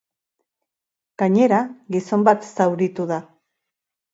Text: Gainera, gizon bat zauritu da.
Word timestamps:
Gainera, 1.23 1.59
gizon 1.97 2.25
bat 2.31 2.49
zauritu 2.55 3.07
da. 3.13 3.21